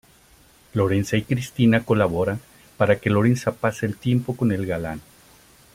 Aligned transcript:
Lorenza 0.73 1.15
y 1.15 1.21
Cristina 1.21 1.85
colaboran 1.85 2.39
para 2.75 2.99
que 2.99 3.11
Lorenza 3.11 3.51
pase 3.53 3.85
el 3.85 3.97
tiempo 3.97 4.35
con 4.35 4.51
el 4.51 4.65
galán. 4.65 4.99